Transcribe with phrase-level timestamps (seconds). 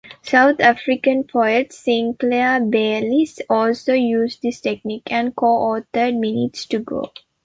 [0.23, 7.11] South African poet Sinclair Beiles also used this technique and co-authored "Minutes To Go".